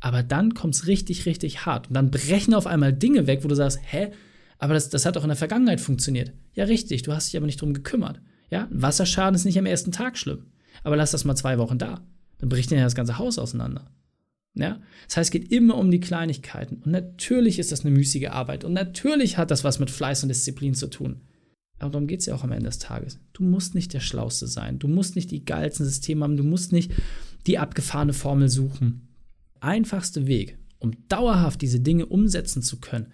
Aber 0.00 0.22
dann 0.22 0.54
kommt 0.54 0.74
es 0.74 0.86
richtig, 0.86 1.26
richtig 1.26 1.66
hart. 1.66 1.88
Und 1.88 1.94
dann 1.94 2.10
brechen 2.10 2.54
auf 2.54 2.66
einmal 2.66 2.92
Dinge 2.92 3.26
weg, 3.26 3.44
wo 3.44 3.48
du 3.48 3.54
sagst, 3.54 3.80
hä, 3.82 4.10
aber 4.58 4.74
das, 4.74 4.88
das 4.90 5.06
hat 5.06 5.16
doch 5.16 5.22
in 5.22 5.28
der 5.28 5.36
Vergangenheit 5.36 5.80
funktioniert. 5.80 6.32
Ja, 6.54 6.64
richtig, 6.64 7.02
du 7.02 7.12
hast 7.12 7.28
dich 7.28 7.36
aber 7.36 7.46
nicht 7.46 7.60
drum 7.60 7.74
gekümmert. 7.74 8.20
Ja, 8.50 8.68
Wasserschaden 8.70 9.34
ist 9.34 9.44
nicht 9.44 9.58
am 9.58 9.66
ersten 9.66 9.92
Tag 9.92 10.16
schlimm. 10.16 10.46
Aber 10.82 10.96
lass 10.96 11.10
das 11.10 11.24
mal 11.24 11.36
zwei 11.36 11.58
Wochen 11.58 11.78
da. 11.78 12.00
Dann 12.38 12.48
bricht 12.48 12.70
dir 12.70 12.76
ja 12.76 12.84
das 12.84 12.94
ganze 12.94 13.18
Haus 13.18 13.38
auseinander. 13.38 13.90
Ja? 14.58 14.80
Das 15.06 15.16
heißt, 15.16 15.28
es 15.28 15.30
geht 15.30 15.52
immer 15.52 15.76
um 15.76 15.90
die 15.90 16.00
Kleinigkeiten. 16.00 16.82
Und 16.84 16.92
natürlich 16.92 17.58
ist 17.58 17.72
das 17.72 17.84
eine 17.84 17.94
müßige 17.94 18.28
Arbeit. 18.28 18.64
Und 18.64 18.72
natürlich 18.72 19.38
hat 19.38 19.50
das 19.50 19.64
was 19.64 19.78
mit 19.78 19.90
Fleiß 19.90 20.22
und 20.22 20.28
Disziplin 20.28 20.74
zu 20.74 20.88
tun. 20.88 21.20
Aber 21.78 21.90
darum 21.90 22.08
geht 22.08 22.20
es 22.20 22.26
ja 22.26 22.34
auch 22.34 22.44
am 22.44 22.52
Ende 22.52 22.66
des 22.66 22.78
Tages. 22.78 23.20
Du 23.32 23.44
musst 23.44 23.74
nicht 23.74 23.92
der 23.92 24.00
Schlauste 24.00 24.48
sein. 24.48 24.78
Du 24.78 24.88
musst 24.88 25.14
nicht 25.14 25.30
die 25.30 25.44
geilsten 25.44 25.86
Systeme 25.86 26.24
haben. 26.24 26.36
Du 26.36 26.44
musst 26.44 26.72
nicht 26.72 26.92
die 27.46 27.58
abgefahrene 27.58 28.12
Formel 28.12 28.48
suchen 28.48 29.08
einfachste 29.60 30.26
Weg, 30.26 30.58
um 30.78 30.92
dauerhaft 31.08 31.62
diese 31.62 31.80
Dinge 31.80 32.06
umsetzen 32.06 32.62
zu 32.62 32.80
können, 32.80 33.12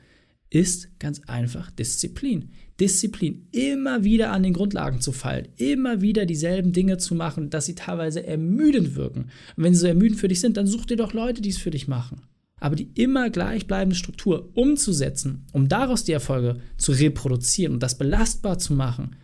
ist 0.54 0.98
ganz 1.00 1.20
einfach 1.26 1.70
Disziplin. 1.72 2.50
Disziplin, 2.78 3.48
immer 3.50 4.04
wieder 4.04 4.32
an 4.32 4.42
den 4.42 4.52
Grundlagen 4.52 5.00
zu 5.00 5.12
fallen, 5.12 5.48
immer 5.56 6.00
wieder 6.00 6.26
dieselben 6.26 6.72
Dinge 6.72 6.98
zu 6.98 7.14
machen, 7.14 7.50
dass 7.50 7.66
sie 7.66 7.74
teilweise 7.74 8.26
ermüdend 8.26 8.94
wirken. 8.94 9.30
Und 9.56 9.64
wenn 9.64 9.74
sie 9.74 9.80
so 9.80 9.86
ermüdend 9.86 10.18
für 10.18 10.28
dich 10.28 10.40
sind, 10.40 10.56
dann 10.56 10.66
such 10.66 10.86
dir 10.86 10.96
doch 10.96 11.12
Leute, 11.12 11.42
die 11.42 11.50
es 11.50 11.58
für 11.58 11.70
dich 11.70 11.88
machen. 11.88 12.22
Aber 12.60 12.76
die 12.76 12.90
immer 12.94 13.30
gleichbleibende 13.30 13.96
Struktur 13.96 14.50
umzusetzen, 14.54 15.46
um 15.52 15.68
daraus 15.68 16.04
die 16.04 16.12
Erfolge 16.12 16.60
zu 16.76 16.92
reproduzieren 16.92 17.74
und 17.74 17.82
das 17.82 17.98
belastbar 17.98 18.58
zu 18.58 18.74
machen, 18.74 19.16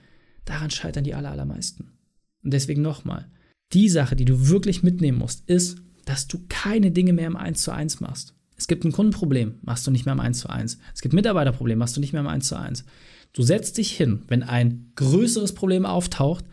daran 0.44 0.70
scheitern 0.70 1.04
die 1.04 1.14
allermeisten. 1.14 1.92
Und 2.42 2.52
deswegen 2.52 2.82
nochmal, 2.82 3.28
die 3.72 3.88
Sache, 3.88 4.16
die 4.16 4.24
du 4.24 4.48
wirklich 4.48 4.82
mitnehmen 4.82 5.18
musst, 5.18 5.48
ist, 5.48 5.78
dass 6.04 6.26
du 6.26 6.44
keine 6.48 6.90
Dinge 6.90 7.12
mehr 7.12 7.28
im 7.28 7.36
1 7.36 7.62
zu 7.62 7.70
1 7.70 8.00
machst. 8.00 8.34
Es 8.60 8.66
gibt 8.66 8.84
ein 8.84 8.92
Kundenproblem, 8.92 9.54
machst 9.62 9.86
du 9.86 9.90
nicht 9.90 10.04
mehr 10.04 10.12
im 10.12 10.20
1 10.20 10.40
zu 10.40 10.50
1. 10.50 10.76
Es 10.94 11.00
gibt 11.00 11.14
Mitarbeiterproblem, 11.14 11.78
machst 11.78 11.96
du 11.96 12.00
nicht 12.00 12.12
mehr 12.12 12.20
im 12.20 12.28
1 12.28 12.46
zu 12.46 12.58
1. 12.58 12.84
Du 13.32 13.42
setzt 13.42 13.78
dich 13.78 13.90
hin, 13.90 14.20
wenn 14.28 14.42
ein 14.42 14.92
größeres 14.96 15.54
Problem 15.54 15.86
auftaucht 15.86 16.44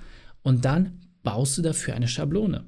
und 0.42 0.64
dann 0.64 1.02
baust 1.24 1.58
du 1.58 1.62
dafür 1.62 1.96
eine 1.96 2.08
Schablone. 2.08 2.64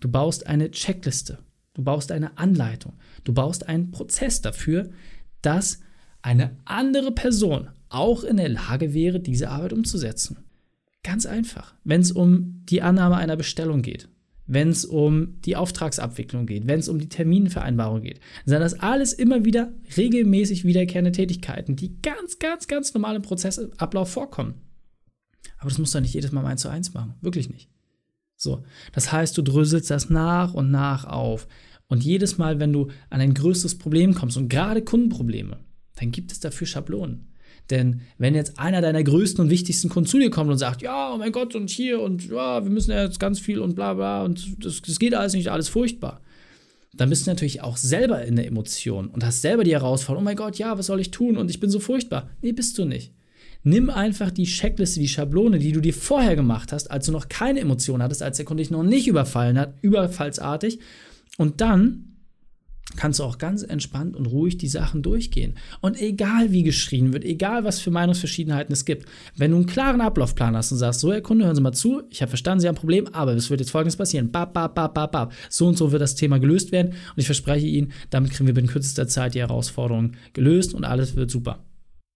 Du 0.00 0.10
baust 0.10 0.46
eine 0.46 0.70
Checkliste. 0.72 1.38
Du 1.72 1.82
baust 1.82 2.12
eine 2.12 2.36
Anleitung. 2.36 2.92
Du 3.24 3.32
baust 3.32 3.66
einen 3.66 3.92
Prozess 3.92 4.42
dafür, 4.42 4.90
dass 5.40 5.80
eine 6.20 6.58
andere 6.66 7.12
Person 7.12 7.70
auch 7.88 8.24
in 8.24 8.36
der 8.36 8.50
Lage 8.50 8.92
wäre, 8.92 9.20
diese 9.20 9.48
Arbeit 9.48 9.72
umzusetzen. 9.72 10.44
Ganz 11.02 11.24
einfach. 11.24 11.74
Wenn 11.82 12.02
es 12.02 12.12
um 12.12 12.60
die 12.66 12.82
Annahme 12.82 13.16
einer 13.16 13.36
Bestellung 13.36 13.80
geht, 13.80 14.10
wenn 14.46 14.68
es 14.68 14.84
um 14.84 15.40
die 15.42 15.56
Auftragsabwicklung 15.56 16.46
geht, 16.46 16.66
wenn 16.66 16.80
es 16.80 16.88
um 16.88 16.98
die 16.98 17.08
Terminvereinbarung 17.08 18.02
geht, 18.02 18.20
sind 18.44 18.60
das 18.60 18.74
alles 18.74 19.12
immer 19.12 19.44
wieder 19.44 19.72
regelmäßig 19.96 20.64
wiederkehrende 20.64 21.12
Tätigkeiten, 21.12 21.76
die 21.76 22.00
ganz, 22.02 22.38
ganz, 22.38 22.66
ganz 22.66 22.92
normal 22.94 23.16
im 23.16 23.22
Prozessablauf 23.22 24.10
vorkommen. 24.10 24.54
Aber 25.58 25.68
das 25.68 25.78
musst 25.78 25.94
du 25.94 26.00
nicht 26.00 26.14
jedes 26.14 26.32
Mal 26.32 26.44
eins 26.44 26.62
zu 26.62 26.68
eins 26.68 26.92
machen. 26.92 27.14
Wirklich 27.20 27.48
nicht. 27.48 27.70
So. 28.36 28.64
Das 28.92 29.12
heißt, 29.12 29.38
du 29.38 29.42
dröselst 29.42 29.90
das 29.90 30.10
nach 30.10 30.54
und 30.54 30.70
nach 30.70 31.04
auf. 31.04 31.46
Und 31.86 32.02
jedes 32.02 32.38
Mal, 32.38 32.58
wenn 32.58 32.72
du 32.72 32.88
an 33.10 33.20
ein 33.20 33.34
größeres 33.34 33.78
Problem 33.78 34.14
kommst 34.14 34.36
und 34.36 34.48
gerade 34.48 34.82
Kundenprobleme, 34.82 35.60
dann 35.96 36.10
gibt 36.10 36.32
es 36.32 36.40
dafür 36.40 36.66
Schablonen. 36.66 37.31
Denn 37.70 38.02
wenn 38.18 38.34
jetzt 38.34 38.58
einer 38.58 38.80
deiner 38.80 39.02
größten 39.02 39.44
und 39.44 39.50
wichtigsten 39.50 39.88
Kunden 39.88 40.08
zu 40.08 40.18
dir 40.18 40.30
kommt 40.30 40.50
und 40.50 40.58
sagt, 40.58 40.82
ja, 40.82 41.12
oh 41.12 41.16
mein 41.16 41.32
Gott, 41.32 41.54
und 41.54 41.70
hier 41.70 42.00
und 42.00 42.28
ja, 42.28 42.62
wir 42.62 42.70
müssen 42.70 42.90
jetzt 42.90 43.20
ganz 43.20 43.38
viel 43.38 43.60
und 43.60 43.74
bla 43.74 43.94
bla 43.94 44.24
und 44.24 44.64
das, 44.64 44.82
das 44.82 44.98
geht 44.98 45.14
alles 45.14 45.34
nicht, 45.34 45.50
alles 45.50 45.68
furchtbar, 45.68 46.20
dann 46.94 47.08
bist 47.08 47.26
du 47.26 47.30
natürlich 47.30 47.62
auch 47.62 47.76
selber 47.76 48.22
in 48.24 48.36
der 48.36 48.46
Emotion 48.46 49.08
und 49.08 49.24
hast 49.24 49.40
selber 49.40 49.64
die 49.64 49.72
Herausforderung, 49.72 50.24
oh 50.24 50.28
mein 50.28 50.36
Gott, 50.36 50.58
ja, 50.58 50.76
was 50.76 50.86
soll 50.86 51.00
ich 51.00 51.10
tun 51.10 51.36
und 51.36 51.50
ich 51.50 51.60
bin 51.60 51.70
so 51.70 51.80
furchtbar. 51.80 52.30
Nee, 52.42 52.52
bist 52.52 52.76
du 52.78 52.84
nicht. 52.84 53.12
Nimm 53.64 53.90
einfach 53.90 54.30
die 54.32 54.44
Checkliste, 54.44 54.98
die 54.98 55.08
Schablone, 55.08 55.58
die 55.58 55.72
du 55.72 55.80
dir 55.80 55.94
vorher 55.94 56.34
gemacht 56.34 56.72
hast, 56.72 56.90
als 56.90 57.06
du 57.06 57.12
noch 57.12 57.28
keine 57.28 57.60
Emotion 57.60 58.02
hattest, 58.02 58.22
als 58.22 58.36
der 58.36 58.44
Kunde 58.44 58.62
dich 58.62 58.72
noch 58.72 58.82
nicht 58.82 59.06
überfallen 59.06 59.58
hat, 59.58 59.74
überfallsartig, 59.82 60.80
und 61.38 61.60
dann 61.60 62.11
kannst 62.96 63.18
du 63.18 63.24
auch 63.24 63.38
ganz 63.38 63.62
entspannt 63.62 64.16
und 64.16 64.26
ruhig 64.26 64.58
die 64.58 64.68
Sachen 64.68 65.02
durchgehen. 65.02 65.54
Und 65.80 66.00
egal 66.00 66.52
wie 66.52 66.62
geschrien 66.62 67.12
wird, 67.12 67.24
egal 67.24 67.64
was 67.64 67.80
für 67.80 67.90
Meinungsverschiedenheiten 67.90 68.72
es 68.72 68.84
gibt, 68.84 69.06
wenn 69.36 69.50
du 69.50 69.56
einen 69.58 69.66
klaren 69.66 70.00
Ablaufplan 70.00 70.56
hast 70.56 70.72
und 70.72 70.78
sagst, 70.78 71.00
so 71.00 71.12
Herr 71.12 71.20
Kunde, 71.20 71.44
hören 71.44 71.56
Sie 71.56 71.62
mal 71.62 71.72
zu, 71.72 72.02
ich 72.10 72.22
habe 72.22 72.30
verstanden, 72.30 72.60
Sie 72.60 72.68
haben 72.68 72.74
ein 72.74 72.80
Problem, 72.80 73.06
aber 73.12 73.32
es 73.34 73.50
wird 73.50 73.60
jetzt 73.60 73.70
folgendes 73.70 73.96
passieren. 73.96 74.30
Bap, 74.30 74.52
bap, 74.52 74.74
bap, 74.74 74.94
bap, 74.94 75.12
bap. 75.12 75.32
So 75.48 75.66
und 75.66 75.76
so 75.76 75.92
wird 75.92 76.02
das 76.02 76.14
Thema 76.14 76.38
gelöst 76.38 76.72
werden 76.72 76.92
und 76.92 77.18
ich 77.18 77.26
verspreche 77.26 77.66
Ihnen, 77.66 77.92
damit 78.10 78.32
kriegen 78.32 78.46
wir 78.46 78.56
in 78.56 78.66
kürzester 78.66 79.08
Zeit 79.08 79.34
die 79.34 79.40
Herausforderungen 79.40 80.16
gelöst 80.32 80.74
und 80.74 80.84
alles 80.84 81.16
wird 81.16 81.30
super. 81.30 81.64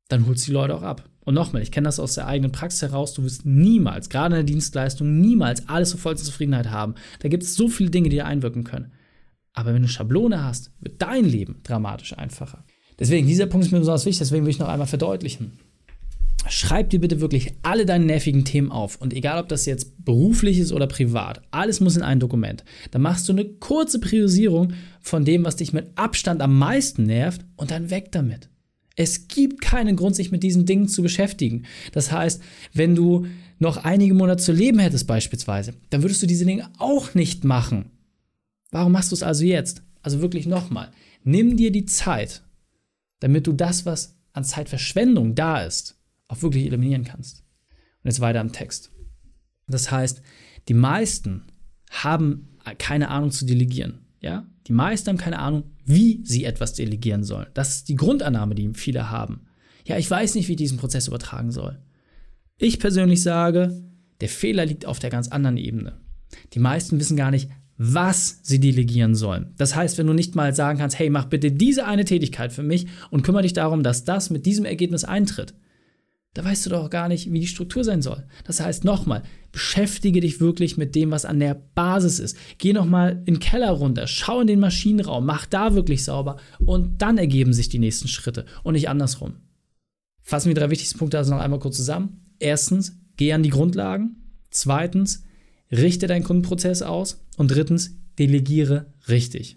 Dann 0.09 0.27
holst 0.27 0.47
du 0.47 0.51
die 0.51 0.55
Leute 0.55 0.75
auch 0.75 0.83
ab. 0.83 1.09
Und 1.27 1.35
nochmal, 1.35 1.63
ich 1.63 1.73
kenne 1.73 1.87
das 1.87 1.99
aus 1.99 2.15
der 2.15 2.29
eigenen 2.29 2.53
Praxis 2.53 2.83
heraus, 2.83 3.13
du 3.13 3.25
wirst 3.25 3.45
niemals, 3.45 4.09
gerade 4.09 4.37
in 4.37 4.47
der 4.47 4.55
Dienstleistung, 4.55 5.21
niemals 5.21 5.69
alles 5.69 5.91
zur 5.91 5.99
vollsten 5.99 6.27
Zufriedenheit 6.27 6.71
haben. 6.71 6.95
Da 7.19 7.29
gibt 7.29 7.43
es 7.43 7.57
so 7.57 7.67
viele 7.67 7.91
Dinge, 7.91 8.09
die 8.09 8.17
dir 8.17 8.27
einwirken 8.27 8.63
können. 8.63 8.93
Aber 9.57 9.75
wenn 9.75 9.83
du 9.83 9.89
Schablone 9.89 10.45
hast, 10.45 10.71
wird 10.81 11.03
dein 11.03 11.25
Leben 11.25 11.61
dramatisch 11.65 12.17
einfacher. 12.17 12.65
Deswegen, 12.99 13.27
dieser 13.27 13.47
Punkt 13.47 13.67
ist 13.67 13.73
mir 13.73 13.79
besonders 13.79 14.05
wichtig, 14.05 14.21
deswegen 14.21 14.45
will 14.45 14.51
ich 14.51 14.59
noch 14.59 14.69
einmal 14.69 14.87
verdeutlichen. 14.87 15.59
Schreib 16.49 16.91
dir 16.91 17.01
bitte 17.01 17.21
wirklich 17.21 17.55
alle 17.63 17.87
deine 17.87 18.05
nervigen 18.05 18.45
Themen 18.45 18.71
auf. 18.71 19.01
Und 19.01 19.13
egal, 19.15 19.41
ob 19.41 19.49
das 19.49 19.67
jetzt 19.67 20.05
beruflich 20.05 20.59
ist 20.59 20.73
oder 20.73 20.87
privat, 20.87 21.43
alles 21.51 21.81
muss 21.81 21.97
in 21.97 22.03
ein 22.03 22.21
Dokument. 22.21 22.65
Dann 22.93 23.03
machst 23.03 23.29
du 23.29 23.33
eine 23.33 23.47
kurze 23.47 23.99
Priorisierung 23.99 24.75
von 25.01 25.25
dem, 25.25 25.45
was 25.45 25.57
dich 25.57 25.73
mit 25.73 25.89
Abstand 25.97 26.43
am 26.43 26.57
meisten 26.59 27.05
nervt 27.05 27.45
und 27.57 27.71
dann 27.71 27.91
weg 27.91 28.13
damit. 28.13 28.51
Es 28.95 29.27
gibt 29.27 29.63
keinen 29.63 29.97
Grund, 29.97 30.17
sich 30.17 30.31
mit 30.31 30.43
diesen 30.43 30.67
Dingen 30.67 30.87
zu 30.87 31.03
beschäftigen. 31.03 31.65
Das 31.93 32.13
heißt, 32.13 32.43
wenn 32.75 32.95
du 32.95 33.27
noch 33.59 33.79
einige 33.79 34.15
Monate 34.15 34.43
zu 34.43 34.53
leben 34.53 34.79
hättest 34.79 35.07
beispielsweise, 35.07 35.73
dann 35.91 36.03
würdest 36.03 36.23
du 36.23 36.27
diese 36.27 36.45
Dinge 36.45 36.69
auch 36.79 37.15
nicht 37.15 37.45
machen. 37.45 37.91
Warum 38.71 38.93
machst 38.93 39.11
du 39.13 39.15
es 39.15 39.23
also 39.23 39.45
jetzt? 39.45 39.83
Also 40.03 40.21
wirklich 40.21 40.47
nochmal, 40.47 40.93
nimm 41.25 41.57
dir 41.57 41.73
die 41.73 41.87
Zeit, 41.87 42.43
damit 43.21 43.47
du 43.47 43.53
das, 43.53 43.87
was 43.87 44.17
an 44.33 44.45
Zeitverschwendung 44.45 45.35
da 45.35 45.63
ist, 45.63 45.99
auch 46.29 46.43
wirklich 46.43 46.67
eliminieren 46.67 47.05
kannst. 47.05 47.45
Und 47.71 48.11
jetzt 48.11 48.21
weiter 48.21 48.41
im 48.41 48.53
Text. 48.53 48.93
Das 49.67 49.91
heißt, 49.91 50.23
die 50.69 50.75
meisten 50.75 51.47
haben 51.91 52.57
keine 52.79 53.09
Ahnung 53.09 53.31
zu 53.31 53.47
delegieren. 53.47 54.07
Ja? 54.21 54.47
Die 54.67 54.73
meisten 54.73 55.09
haben 55.09 55.19
keine 55.19 55.39
Ahnung, 55.39 55.65
wie 55.85 56.21
sie 56.25 56.45
etwas 56.45 56.75
delegieren 56.75 57.25
sollen. 57.25 57.47
Das 57.55 57.77
ist 57.77 57.89
die 57.89 57.97
Grundannahme, 57.97 58.55
die 58.55 58.75
viele 58.75 59.11
haben. 59.11 59.47
Ja, 59.85 59.97
ich 59.99 60.11
weiß 60.11 60.35
nicht, 60.35 60.49
wie 60.49 60.53
ich 60.53 60.59
diesen 60.59 60.79
Prozess 60.79 61.07
übertragen 61.07 61.53
soll. 61.53 61.81
Ich 62.59 62.81
persönlich 62.81 63.23
sage, 63.23 63.83
der 64.21 64.29
Fehler 64.29 64.67
liegt 64.67 64.87
auf 64.87 64.99
der 64.99 65.11
ganz 65.11 65.29
anderen 65.29 65.57
Ebene. 65.57 66.01
Die 66.55 66.59
meisten 66.59 66.99
wissen 66.99 67.17
gar 67.17 67.31
nicht, 67.31 67.51
was 67.79 68.41
sie 68.43 68.61
delegieren 68.61 69.15
sollen. 69.15 69.55
Das 69.59 69.75
heißt, 69.75 69.99
wenn 69.99 70.07
du 70.07 70.13
nicht 70.13 70.35
mal 70.35 70.55
sagen 70.55 70.79
kannst, 70.79 70.99
hey, 70.99 71.11
mach 71.11 71.27
bitte 71.27 71.53
diese 71.53 71.87
eine 71.87 72.05
Tätigkeit 72.05 72.53
für 72.53 72.63
mich 72.63 72.87
und 73.11 73.23
kümmere 73.23 73.43
dich 73.43 73.53
darum, 73.53 73.83
dass 73.83 74.05
das 74.05 74.31
mit 74.31 74.47
diesem 74.47 74.65
Ergebnis 74.65 75.05
eintritt, 75.05 75.55
da 76.37 76.45
weißt 76.45 76.67
du 76.67 76.71
doch 76.71 76.91
gar 76.91 77.09
nicht, 77.09 77.33
wie 77.33 77.41
die 77.41 77.47
Struktur 77.47 77.83
sein 77.83 78.03
soll. 78.03 78.27
Das 78.45 78.61
heißt, 78.61 78.85
nochmal, 78.85 79.23
beschäftige 79.53 80.21
dich 80.21 80.39
wirklich 80.39 80.77
mit 80.77 80.95
dem, 80.95 81.11
was 81.11 81.25
an 81.25 81.41
der 81.41 81.55
Basis 81.55 82.19
ist. 82.19 82.37
Geh 82.59 82.75
nochmal 82.75 83.23
in 83.25 83.37
den 83.37 83.39
Keller 83.41 83.71
runter, 83.71 84.07
schau 84.07 84.43
in 84.43 84.47
den 84.47 84.61
Maschinenraum, 84.61 85.25
mach 85.25 85.47
da 85.47 85.75
wirklich 85.75 86.05
sauber 86.05 86.37
und 86.59 87.01
dann 87.01 87.17
ergeben 87.17 87.55
sich 87.55 87.71
die 87.71 87.79
nächsten 87.79 88.09
Schritte 88.09 88.45
und 88.63 88.75
nicht 88.75 88.91
andersrum. 88.91 89.37
Fassen 90.21 90.49
wir 90.49 90.55
die 90.55 90.61
drei 90.61 90.71
wichtigsten 90.71 90.99
Punkte 90.99 91.17
also 91.17 91.33
noch 91.33 91.41
einmal 91.41 91.59
kurz 91.59 91.77
zusammen. 91.77 92.21
Erstens, 92.39 92.99
geh 93.17 93.33
an 93.33 93.43
die 93.43 93.49
Grundlagen. 93.49 94.17
Zweitens, 94.51 95.25
richte 95.71 96.07
deinen 96.07 96.25
Kundenprozess 96.25 96.83
aus. 96.83 97.25
Und 97.37 97.51
drittens, 97.51 97.97
delegiere 98.19 98.87
richtig. 99.09 99.57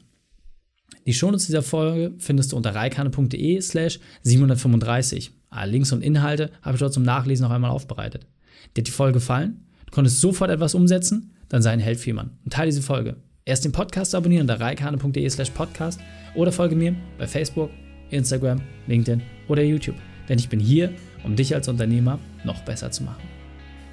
Die 1.06 1.14
Shownotes 1.14 1.46
dieser 1.46 1.64
Folge 1.64 2.14
findest 2.20 2.52
du 2.52 2.58
unter 2.58 2.76
reikane.de 2.76 3.62
slash 3.62 4.00
735. 4.24 5.32
Alle 5.50 5.72
Links 5.72 5.92
und 5.92 6.04
Inhalte 6.04 6.52
habe 6.62 6.76
ich 6.76 6.80
dort 6.80 6.94
zum 6.94 7.04
Nachlesen 7.04 7.44
noch 7.44 7.52
einmal 7.52 7.72
aufbereitet. 7.72 8.28
Dir 8.76 8.82
hat 8.82 8.88
die 8.88 8.92
Folge 8.92 9.14
gefallen? 9.14 9.66
Du 9.86 9.92
konntest 9.92 10.20
sofort 10.22 10.52
etwas 10.52 10.76
umsetzen? 10.76 11.32
Dann 11.48 11.62
sei 11.62 11.72
ein 11.72 11.80
Held 11.80 12.00
für 12.00 12.08
jemanden 12.08 12.38
und 12.44 12.54
teile 12.54 12.70
diese 12.70 12.84
Folge. 12.84 13.16
Erst 13.46 13.66
den 13.66 13.72
Podcast 13.72 14.14
abonnieren 14.14 14.44
unter 14.44 14.60
reikane.de 14.60 15.28
slash 15.30 15.50
podcast 15.50 16.00
oder 16.36 16.52
folge 16.52 16.76
mir 16.76 16.96
bei 17.18 17.26
Facebook, 17.26 17.72
Instagram, 18.12 18.62
LinkedIn 18.86 19.24
oder 19.48 19.64
YouTube. 19.64 19.96
Denn 20.28 20.38
ich 20.38 20.50
bin 20.50 20.60
hier, 20.60 20.94
um 21.24 21.36
dich 21.36 21.56
als 21.56 21.68
Unternehmer 21.68 22.20
noch 22.44 22.62
besser 22.62 22.92
zu 22.92 23.04
machen. 23.04 23.39